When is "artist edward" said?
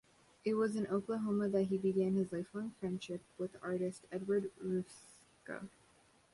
3.61-4.49